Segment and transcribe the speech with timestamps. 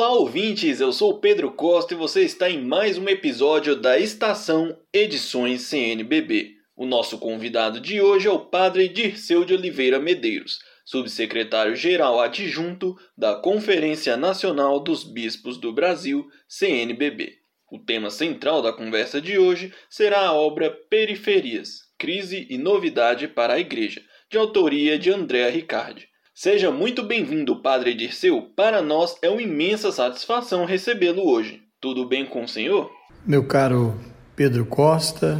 [0.00, 0.80] Olá, ouvintes!
[0.80, 6.52] Eu sou Pedro Costa e você está em mais um episódio da Estação Edições CNBB.
[6.74, 13.34] O nosso convidado de hoje é o Padre Dirceu de Oliveira Medeiros, subsecretário-geral adjunto da
[13.34, 17.34] Conferência Nacional dos Bispos do Brasil, CNBB.
[17.70, 23.52] O tema central da conversa de hoje será a obra Periferias, Crise e Novidade para
[23.52, 26.09] a Igreja, de autoria de Andréa Ricardi.
[26.42, 28.48] Seja muito bem-vindo, Padre Dirceu.
[28.56, 31.60] Para nós é uma imensa satisfação recebê-lo hoje.
[31.78, 32.90] Tudo bem com o senhor?
[33.26, 33.94] Meu caro
[34.34, 35.38] Pedro Costa,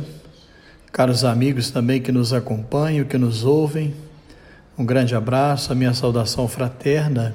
[0.93, 3.95] caros amigos também que nos acompanham, que nos ouvem,
[4.77, 7.35] um grande abraço, a minha saudação fraterna.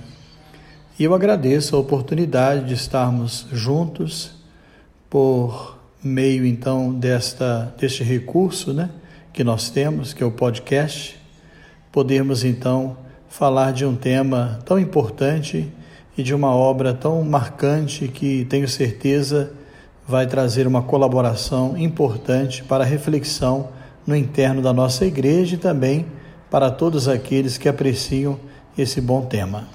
[0.99, 4.43] E eu agradeço a oportunidade de estarmos juntos
[5.09, 8.91] por meio então desta deste recurso, né,
[9.33, 11.19] que nós temos, que é o podcast,
[11.91, 13.03] podermos então
[13.37, 15.69] falar de um tema tão importante
[16.17, 19.53] e de uma obra tão marcante que tenho certeza
[20.07, 23.73] vai trazer uma colaboração importante para a reflexão
[24.07, 26.05] no interno da nossa igreja e também
[26.49, 28.39] para todos aqueles que apreciam
[28.77, 29.67] esse bom tema.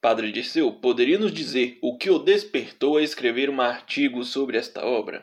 [0.00, 4.82] Padre Dirceu, poderia nos dizer o que o despertou a escrever um artigo sobre esta
[4.82, 5.22] obra?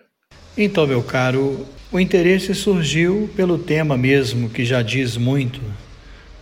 [0.56, 5.60] Então, meu caro, o interesse surgiu pelo tema mesmo, que já diz muito,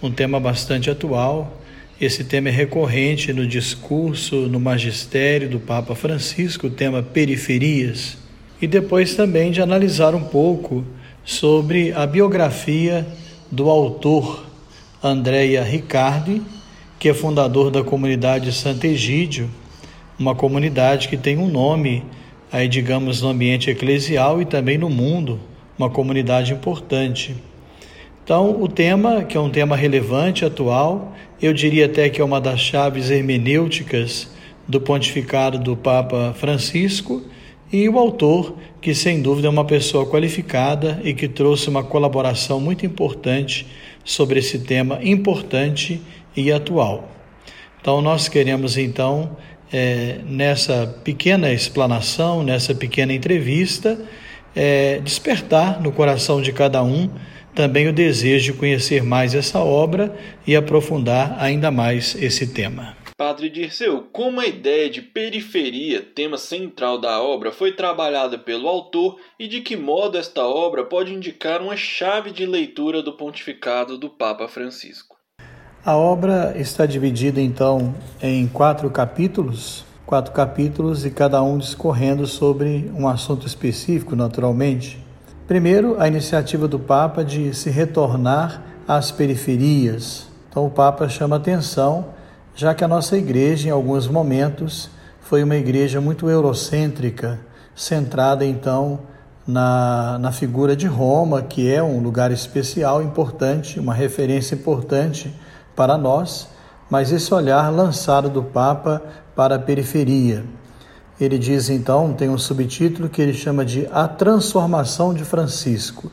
[0.01, 1.61] um tema bastante atual.
[1.99, 8.17] Esse tema é recorrente no discurso, no magistério do Papa Francisco, o tema periferias.
[8.61, 10.83] E depois também de analisar um pouco
[11.23, 13.05] sobre a biografia
[13.51, 14.45] do autor
[15.03, 16.41] Andrea Riccardi,
[16.97, 19.49] que é fundador da comunidade Santo Egídio,
[20.17, 22.03] uma comunidade que tem um nome
[22.51, 25.39] aí digamos no ambiente eclesial e também no mundo,
[25.77, 27.35] uma comunidade importante.
[28.31, 32.39] Então, o tema, que é um tema relevante, atual, eu diria até que é uma
[32.39, 34.31] das chaves hermenêuticas
[34.65, 37.21] do pontificado do Papa Francisco,
[37.73, 42.61] e o autor, que sem dúvida é uma pessoa qualificada e que trouxe uma colaboração
[42.61, 43.67] muito importante
[44.01, 46.01] sobre esse tema importante
[46.33, 47.11] e atual.
[47.81, 49.35] Então, nós queremos, então,
[49.73, 53.99] é, nessa pequena explanação, nessa pequena entrevista,
[54.55, 57.09] é, despertar no coração de cada um
[57.53, 62.95] também o desejo de conhecer mais essa obra e aprofundar ainda mais esse tema.
[63.21, 69.17] Padre Dirceu, como a ideia de periferia, tema central da obra, foi trabalhada pelo autor
[69.39, 74.09] e de que modo esta obra pode indicar uma chave de leitura do pontificado do
[74.09, 75.15] Papa Francisco?
[75.83, 82.91] A obra está dividida então em quatro capítulos, quatro capítulos e cada um discorrendo sobre
[82.95, 85.00] um assunto específico, naturalmente.
[85.51, 90.27] Primeiro, a iniciativa do Papa de se retornar às periferias.
[90.49, 92.05] Então, o Papa chama atenção,
[92.55, 97.37] já que a nossa igreja, em alguns momentos, foi uma igreja muito eurocêntrica,
[97.75, 99.01] centrada então
[99.45, 105.35] na, na figura de Roma, que é um lugar especial, importante, uma referência importante
[105.75, 106.47] para nós,
[106.89, 109.01] mas esse olhar lançado do Papa
[109.35, 110.45] para a periferia.
[111.21, 116.11] Ele diz então, tem um subtítulo que ele chama de A Transformação de Francisco,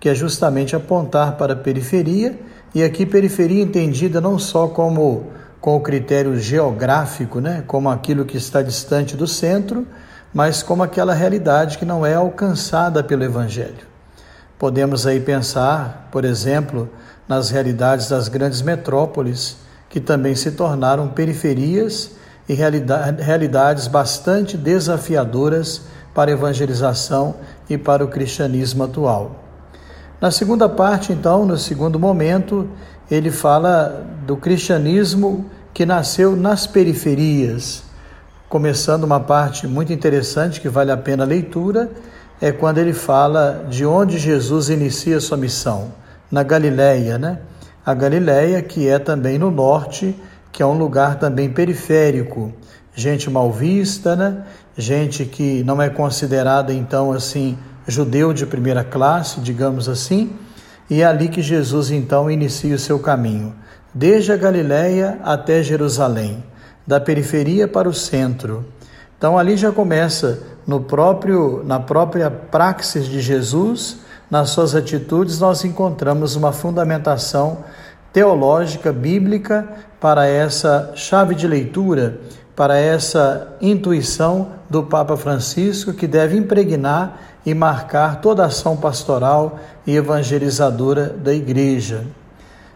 [0.00, 2.40] que é justamente apontar para a periferia,
[2.74, 5.26] e aqui periferia entendida não só como
[5.60, 9.86] com o critério geográfico, né, como aquilo que está distante do centro,
[10.32, 13.86] mas como aquela realidade que não é alcançada pelo evangelho.
[14.58, 16.88] Podemos aí pensar, por exemplo,
[17.28, 19.58] nas realidades das grandes metrópoles,
[19.90, 22.12] que também se tornaram periferias
[22.48, 25.82] e realidades bastante desafiadoras
[26.14, 27.34] para a evangelização
[27.68, 29.44] e para o cristianismo atual.
[30.20, 32.68] Na segunda parte, então, no segundo momento,
[33.10, 37.82] ele fala do cristianismo que nasceu nas periferias.
[38.48, 41.90] Começando uma parte muito interessante que vale a pena a leitura,
[42.40, 45.92] é quando ele fala de onde Jesus inicia sua missão
[46.30, 47.40] na Galileia, né?
[47.84, 50.18] A Galileia, que é também no norte,
[50.56, 52.50] que é um lugar também periférico,
[52.94, 54.42] gente mal vista, né?
[54.74, 60.32] Gente que não é considerada então assim judeu de primeira classe, digamos assim,
[60.88, 63.54] e é ali que Jesus então inicia o seu caminho,
[63.92, 66.42] desde a Galileia até Jerusalém,
[66.86, 68.64] da periferia para o centro.
[69.18, 73.98] Então ali já começa no próprio na própria praxis de Jesus,
[74.30, 77.58] nas suas atitudes, nós encontramos uma fundamentação
[78.16, 79.68] teológica, bíblica,
[80.00, 82.18] para essa chave de leitura,
[82.56, 89.58] para essa intuição do Papa Francisco que deve impregnar e marcar toda a ação pastoral
[89.86, 92.06] e evangelizadora da Igreja.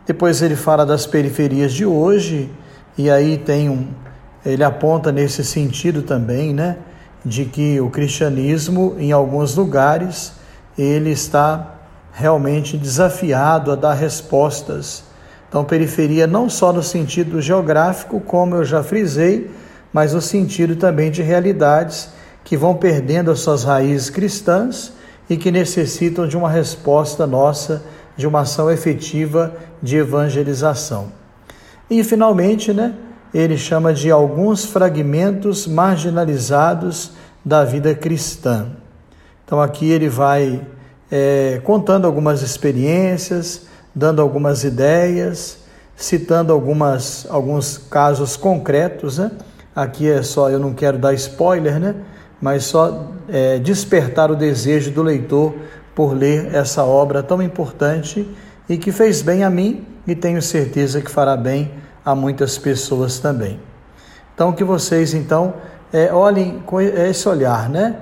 [0.07, 2.51] Depois ele fala das periferias de hoje,
[2.99, 3.89] e aí tem um,
[4.45, 6.77] ele aponta nesse sentido também, né,
[7.25, 10.35] de que o cristianismo em alguns lugares
[10.77, 11.77] ele está
[12.13, 15.09] realmente desafiado a dar respostas.
[15.51, 19.51] Então, periferia não só no sentido geográfico, como eu já frisei,
[19.93, 22.09] mas no sentido também de realidades
[22.45, 24.93] que vão perdendo as suas raízes cristãs
[25.29, 27.83] e que necessitam de uma resposta nossa,
[28.17, 29.53] de uma ação efetiva
[29.83, 31.13] de evangelização.
[31.91, 32.95] E finalmente, né,
[33.35, 37.11] ele chama de alguns fragmentos marginalizados
[37.45, 38.69] da vida cristã.
[39.45, 40.61] Então aqui ele vai
[41.11, 45.59] é, contando algumas experiências, dando algumas ideias,
[45.97, 49.19] citando algumas, alguns casos concretos.
[49.19, 49.31] Né?
[49.75, 51.95] Aqui é só, eu não quero dar spoiler, né?
[52.41, 55.55] mas só é, despertar o desejo do leitor
[55.95, 58.29] por ler essa obra tão importante
[58.69, 61.73] e que fez bem a mim e tenho certeza que fará bem
[62.05, 63.61] a muitas pessoas também.
[64.35, 65.55] Então que vocês então
[65.93, 67.97] é, olhem com esse olhar, né?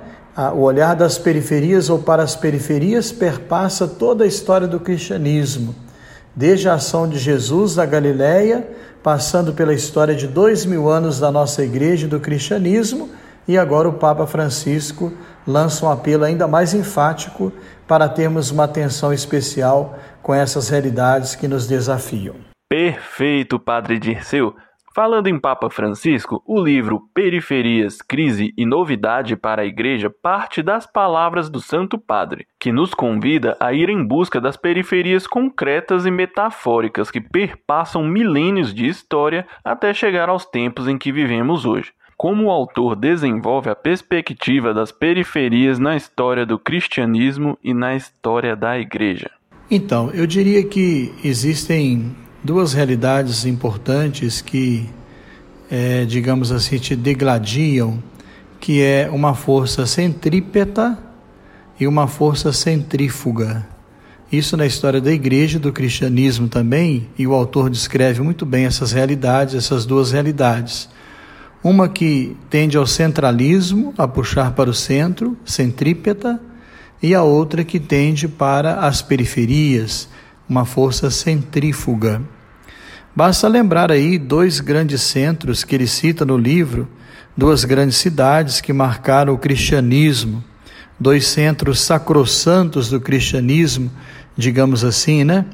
[0.53, 5.75] O olhar das periferias ou para as periferias perpassa toda a história do cristianismo,
[6.33, 8.65] desde a ação de Jesus na Galiléia,
[9.03, 13.09] passando pela história de dois mil anos da nossa igreja e do cristianismo,
[13.45, 15.11] e agora o Papa Francisco
[15.45, 17.51] lança um apelo ainda mais enfático
[17.85, 22.35] para termos uma atenção especial com essas realidades que nos desafiam.
[22.69, 24.53] Perfeito, Padre Dirceu.
[25.01, 30.85] Falando em Papa Francisco, o livro Periferias, Crise e Novidade para a Igreja parte das
[30.85, 36.11] palavras do Santo Padre, que nos convida a ir em busca das periferias concretas e
[36.11, 41.93] metafóricas que perpassam milênios de história até chegar aos tempos em que vivemos hoje.
[42.17, 48.53] Como o autor desenvolve a perspectiva das periferias na história do cristianismo e na história
[48.53, 49.31] da Igreja?
[49.71, 52.13] Então, eu diria que existem
[52.43, 54.89] duas realidades importantes que,
[55.69, 58.01] é, digamos assim, te degladiam,
[58.59, 60.97] que é uma força centrípeta
[61.79, 63.67] e uma força centrífuga.
[64.31, 68.91] Isso na história da igreja do cristianismo também, e o autor descreve muito bem essas
[68.91, 70.87] realidades, essas duas realidades.
[71.63, 76.39] Uma que tende ao centralismo, a puxar para o centro, centrípeta,
[77.01, 80.07] e a outra que tende para as periferias,
[80.49, 82.21] uma força centrífuga.
[83.15, 86.87] Basta lembrar aí dois grandes centros que ele cita no livro,
[87.37, 90.43] duas grandes cidades que marcaram o cristianismo,
[90.99, 93.91] dois centros sacrossantos do cristianismo,
[94.35, 95.45] digamos assim, né?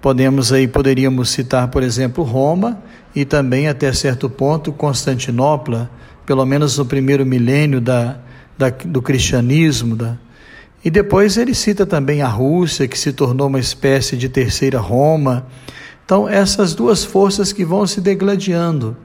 [0.00, 2.82] Podemos aí poderíamos citar, por exemplo, Roma
[3.14, 5.90] e também até certo ponto Constantinopla,
[6.24, 8.18] pelo menos no primeiro milênio da,
[8.56, 10.16] da do cristianismo, da,
[10.84, 15.46] e depois ele cita também a Rússia, que se tornou uma espécie de terceira Roma.
[16.04, 18.96] Então, essas duas forças que vão se degladiando.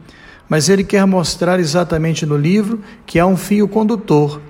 [0.47, 4.41] Mas ele quer mostrar exatamente no livro que há um fio condutor,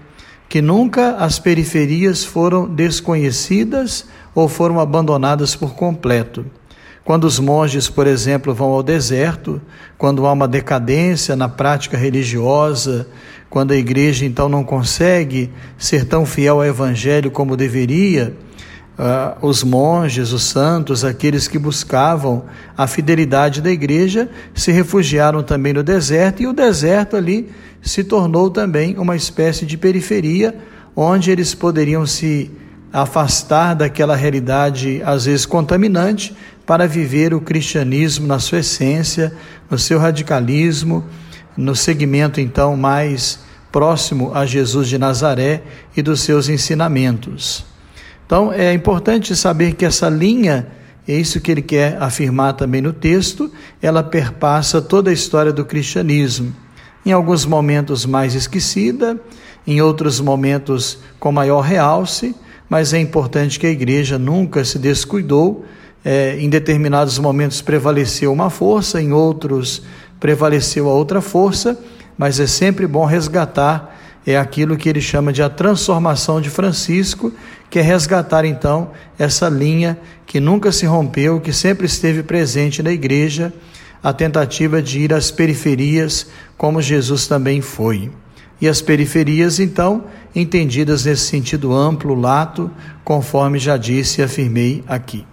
[0.48, 4.06] que nunca as periferias foram desconhecidas
[4.36, 6.45] ou foram abandonadas por completo.
[7.04, 9.62] Quando os monges, por exemplo, vão ao deserto,
[9.98, 13.07] quando há uma decadência na prática religiosa,
[13.56, 18.36] quando a igreja então não consegue ser tão fiel ao evangelho como deveria,
[19.00, 22.44] uh, os monges, os santos, aqueles que buscavam
[22.78, 27.50] a fidelidade da igreja, se refugiaram também no deserto e o deserto ali
[27.81, 30.54] se tornou também uma espécie de periferia
[30.94, 32.52] onde eles poderiam se
[32.92, 36.35] afastar daquela realidade às vezes contaminante
[36.66, 39.31] para viver o cristianismo na sua essência,
[39.71, 41.06] no seu radicalismo,
[41.56, 43.44] no segmento então mais
[43.75, 45.61] próximo a Jesus de Nazaré
[45.97, 47.65] e dos seus ensinamentos.
[48.25, 50.65] Então é importante saber que essa linha,
[51.05, 53.51] é isso que ele quer afirmar também no texto,
[53.81, 56.55] ela perpassa toda a história do cristianismo.
[57.05, 59.19] Em alguns momentos mais esquecida,
[59.67, 62.33] em outros momentos com maior realce,
[62.69, 65.65] mas é importante que a igreja nunca se descuidou.
[66.05, 69.81] É, em determinados momentos prevaleceu uma força, em outros
[70.17, 71.77] prevaleceu a outra força,
[72.18, 73.94] mas é sempre bom resgatar
[74.28, 77.31] é aquilo que ele chama de a transformação de Francisco,
[77.69, 82.92] que é resgatar então essa linha que nunca se rompeu, que sempre esteve presente na
[82.92, 83.54] igreja,
[84.02, 88.12] a tentativa de ir às periferias, como Jesus também foi
[88.60, 92.72] e as periferias, então, entendidas nesse sentido amplo, lato,
[93.04, 95.26] conforme já disse e afirmei aqui.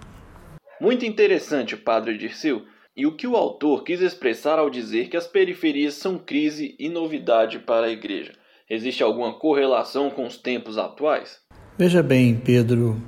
[0.79, 2.63] Muito interessante, Padre Dirceu,
[2.95, 6.89] e o que o autor quis expressar ao dizer que as periferias são crise e
[6.89, 8.33] novidade para a Igreja.
[8.69, 11.39] Existe alguma correlação com os tempos atuais?
[11.77, 13.01] Veja bem, Pedro,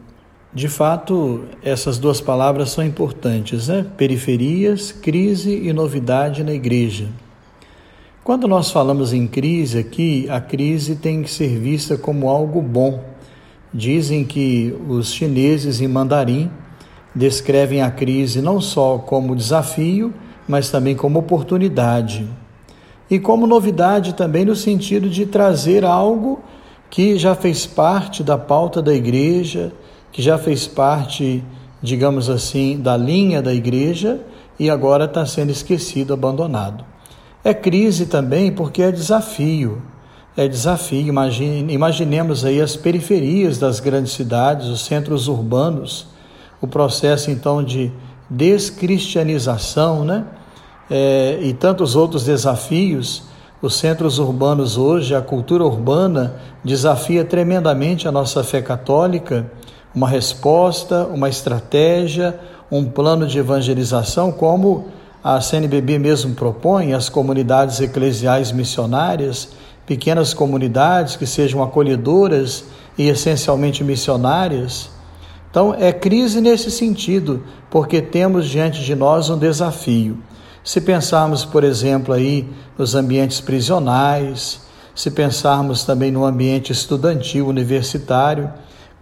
[0.53, 3.85] de fato, essas duas palavras são importantes, né?
[3.97, 7.09] Periferias, crise e novidade na igreja.
[8.23, 13.03] Quando nós falamos em crise aqui, a crise tem que ser vista como algo bom.
[13.73, 16.49] Dizem que os chineses em mandarim
[17.15, 20.13] descrevem a crise não só como desafio,
[20.47, 22.27] mas também como oportunidade.
[23.09, 26.41] E como novidade também no sentido de trazer algo
[26.89, 29.71] que já fez parte da pauta da igreja,
[30.11, 31.43] que já fez parte,
[31.81, 34.21] digamos assim, da linha da igreja
[34.59, 36.83] e agora está sendo esquecido, abandonado.
[37.43, 39.81] É crise também porque é desafio.
[40.35, 41.07] É desafio.
[41.07, 46.07] Imagine, imaginemos aí as periferias das grandes cidades, os centros urbanos,
[46.65, 47.91] o processo então de
[48.29, 50.25] descristianização, né?
[50.89, 53.23] É, e tantos outros desafios.
[53.61, 59.49] Os centros urbanos hoje, a cultura urbana desafia tremendamente a nossa fé católica.
[59.93, 62.37] Uma resposta, uma estratégia,
[62.69, 64.85] um plano de evangelização, como
[65.23, 69.49] a CNBB mesmo propõe, as comunidades eclesiais missionárias,
[69.85, 72.65] pequenas comunidades que sejam acolhedoras
[72.97, 74.94] e essencialmente missionárias.
[75.55, 80.17] Então, é crise nesse sentido, porque temos diante de nós um desafio.
[80.61, 82.45] Se pensarmos, por exemplo, aí
[82.77, 84.59] nos ambientes prisionais,
[84.93, 88.51] se pensarmos também no ambiente estudantil, universitário,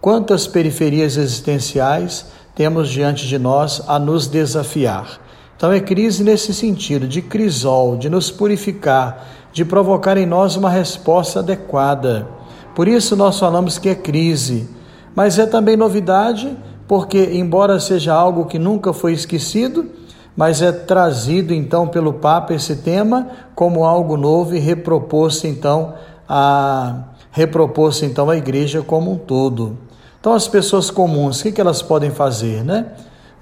[0.00, 5.20] quantas periferias existenciais temos diante de nós a nos desafiar.
[5.56, 10.70] Então é crise nesse sentido, de crisol, de nos purificar, de provocar em nós uma
[10.70, 12.28] resposta adequada.
[12.76, 14.68] Por isso nós falamos que é crise,
[15.14, 16.56] mas é também novidade,
[16.86, 19.90] porque embora seja algo que nunca foi esquecido,
[20.36, 25.94] mas é trazido então pelo Papa esse tema como algo novo e reproposto então
[26.28, 29.78] a reproposto então a igreja como um todo.
[30.20, 32.86] Então as pessoas comuns, o que, que elas podem fazer, né?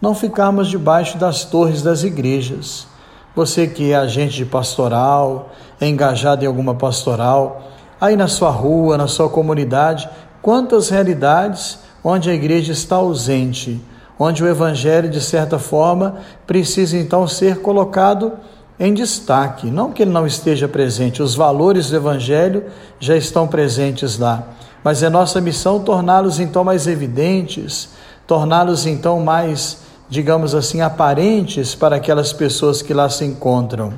[0.03, 2.89] não ficarmos debaixo das torres das igrejas.
[3.37, 5.51] Você que é agente de pastoral,
[5.81, 7.63] é engajado em alguma pastoral,
[8.01, 10.11] aí na sua rua, na sua comunidade,
[10.43, 13.81] quantas realidades onde a igreja está ausente,
[14.19, 18.33] onde o evangelho, de certa forma, precisa então ser colocado
[18.79, 19.71] em destaque.
[19.71, 22.65] Não que ele não esteja presente, os valores do evangelho
[22.99, 24.49] já estão presentes lá,
[24.83, 27.91] mas é nossa missão torná-los então mais evidentes,
[28.27, 29.81] torná-los então mais
[30.13, 33.95] digamos assim, aparentes para aquelas pessoas que lá se encontram.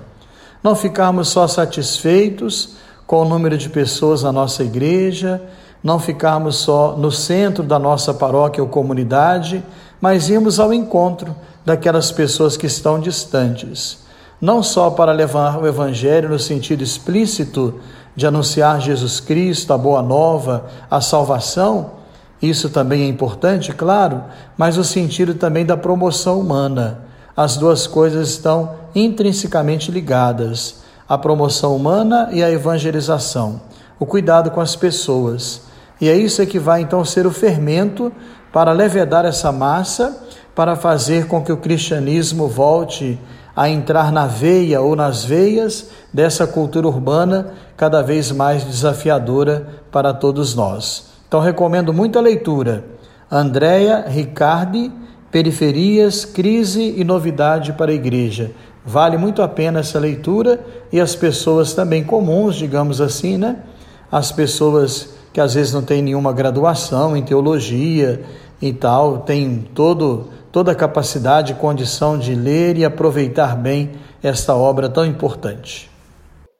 [0.62, 5.42] Não ficarmos só satisfeitos com o número de pessoas na nossa igreja,
[5.84, 9.62] não ficarmos só no centro da nossa paróquia ou comunidade,
[10.00, 14.02] mas irmos ao encontro daquelas pessoas que estão distantes.
[14.40, 17.80] Não só para levar o Evangelho no sentido explícito
[18.16, 21.90] de anunciar Jesus Cristo, a boa nova, a salvação,
[22.40, 24.24] isso também é importante, claro,
[24.56, 27.00] mas o sentido também da promoção humana.
[27.36, 33.60] As duas coisas estão intrinsecamente ligadas: a promoção humana e a evangelização,
[33.98, 35.73] o cuidado com as pessoas.
[36.00, 38.12] E é isso que vai então ser o fermento
[38.52, 40.22] para levedar essa massa,
[40.54, 43.18] para fazer com que o cristianismo volte
[43.56, 50.12] a entrar na veia ou nas veias dessa cultura urbana cada vez mais desafiadora para
[50.12, 51.06] todos nós.
[51.28, 52.84] Então recomendo muito a leitura.
[53.30, 54.92] Andréia Ricardi,
[55.30, 58.52] Periferias, Crise e Novidade para a Igreja.
[58.84, 60.60] Vale muito a pena essa leitura
[60.92, 63.56] e as pessoas também comuns, digamos assim, né?
[64.12, 68.24] As pessoas que às vezes não têm nenhuma graduação em teologia
[68.62, 73.90] e tal, têm todo, toda a capacidade e condição de ler e aproveitar bem
[74.22, 75.90] esta obra tão importante.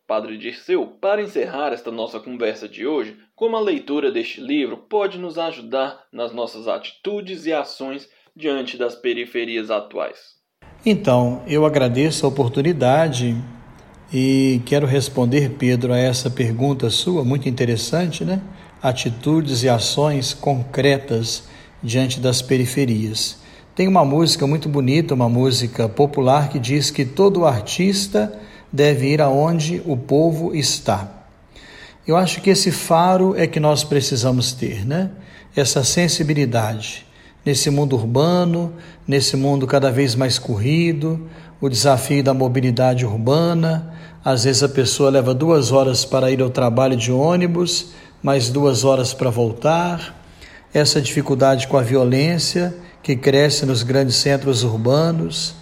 [0.08, 5.18] Padre Dirceu, para encerrar esta nossa conversa de hoje, como a leitura deste livro pode
[5.18, 10.34] nos ajudar nas nossas atitudes e ações diante das periferias atuais?
[10.84, 13.36] Então, eu agradeço a oportunidade
[14.12, 18.42] e quero responder, Pedro, a essa pergunta sua, muito interessante, né?
[18.84, 21.44] Atitudes e ações concretas
[21.82, 23.38] diante das periferias.
[23.74, 28.38] Tem uma música muito bonita, uma música popular que diz que todo artista
[28.70, 31.24] deve ir aonde o povo está.
[32.06, 35.12] Eu acho que esse faro é que nós precisamos ter, né?
[35.56, 37.06] Essa sensibilidade
[37.42, 38.74] nesse mundo urbano,
[39.08, 41.26] nesse mundo cada vez mais corrido,
[41.58, 43.94] o desafio da mobilidade urbana.
[44.22, 47.92] Às vezes a pessoa leva duas horas para ir ao trabalho de ônibus,
[48.24, 50.18] mais duas horas para voltar.
[50.72, 55.54] Essa dificuldade com a violência que cresce nos grandes centros urbanos,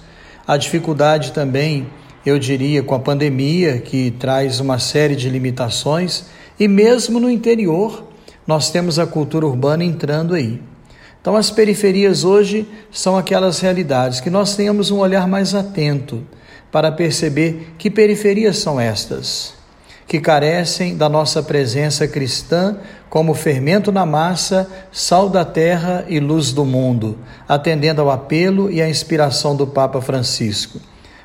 [0.46, 1.88] a dificuldade também
[2.24, 6.26] eu diria, com a pandemia, que traz uma série de limitações,
[6.56, 8.04] e mesmo no interior,
[8.46, 10.62] nós temos a cultura urbana entrando aí.
[11.20, 16.24] Então, as periferias hoje são aquelas realidades que nós tenhamos um olhar mais atento,
[16.70, 19.52] para perceber que periferias são estas,
[20.12, 22.76] que carecem da nossa presença cristã
[23.08, 27.16] como fermento na massa, sal da terra e luz do mundo,
[27.48, 30.78] atendendo ao apelo e à inspiração do Papa Francisco.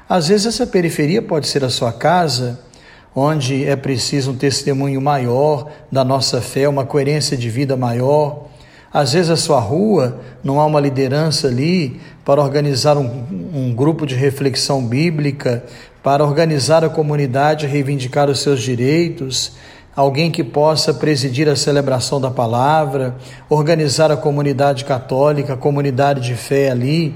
[0.07, 2.61] Às vezes, essa periferia pode ser a sua casa,
[3.13, 8.45] onde é preciso um testemunho maior da nossa fé, uma coerência de vida maior.
[8.93, 14.05] Às vezes, a sua rua, não há uma liderança ali para organizar um, um grupo
[14.05, 15.65] de reflexão bíblica,
[16.07, 19.51] para organizar a comunidade, reivindicar os seus direitos
[19.93, 23.17] alguém que possa presidir a celebração da palavra,
[23.49, 27.13] organizar a comunidade católica, a comunidade de fé ali.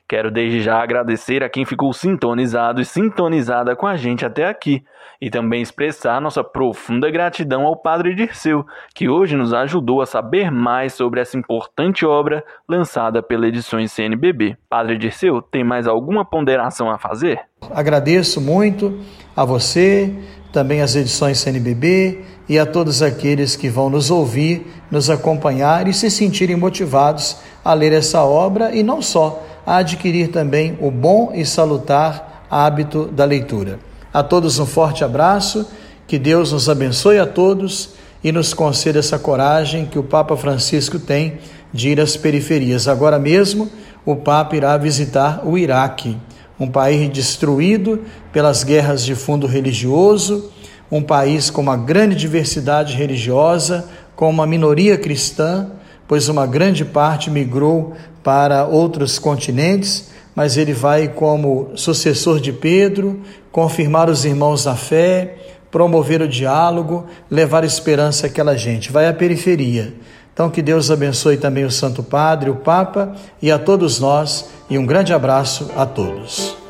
[0.10, 4.82] Quero desde já agradecer a quem ficou sintonizado e sintonizada com a gente até aqui
[5.20, 10.50] e também expressar nossa profunda gratidão ao Padre Dirceu, que hoje nos ajudou a saber
[10.50, 14.56] mais sobre essa importante obra lançada pela Edições CNBB.
[14.70, 17.42] Padre Dirceu, tem mais alguma ponderação a fazer?
[17.70, 19.00] Agradeço muito
[19.36, 20.16] a você,
[20.52, 25.94] também as Edições CNBB e a todos aqueles que vão nos ouvir, nos acompanhar e
[25.94, 31.32] se sentirem motivados a ler essa obra e não só a adquirir também o bom
[31.34, 33.80] e salutar hábito da leitura.
[34.14, 35.68] A todos um forte abraço,
[36.08, 37.90] que Deus nos abençoe a todos
[38.24, 41.40] e nos conceda essa coragem que o Papa Francisco tem
[41.74, 42.88] de ir às periferias.
[42.88, 43.70] Agora mesmo,
[44.06, 46.18] o Papa irá visitar o Iraque,
[46.60, 50.52] um país destruído pelas guerras de fundo religioso,
[50.92, 55.70] um país com uma grande diversidade religiosa, com uma minoria cristã,
[56.08, 57.94] pois uma grande parte migrou
[58.24, 65.36] para outros continentes, mas ele vai, como sucessor de Pedro, confirmar os irmãos na fé,
[65.72, 68.92] promover o diálogo, levar esperança àquela gente.
[68.92, 69.94] Vai à periferia.
[70.34, 74.78] Então, que Deus abençoe também o Santo Padre, o Papa e a todos nós, e
[74.78, 76.67] um grande abraço a todos.